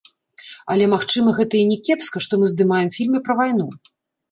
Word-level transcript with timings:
Але, 0.75 0.87
магчыма, 0.93 1.35
гэта 1.41 1.53
і 1.59 1.61
не 1.73 1.77
кепска, 1.89 2.17
што 2.27 2.33
мы 2.41 2.51
здымаем 2.55 2.89
фільмы 2.99 3.23
пра 3.31 3.39
вайну? 3.45 3.71